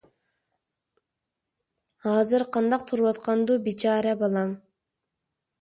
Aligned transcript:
ھازىر 2.05 2.45
قانداق 2.57 2.89
تۇرۇۋاتقاندۇ 2.93 3.59
بىچارە 3.69 4.15
بالام... 4.25 4.57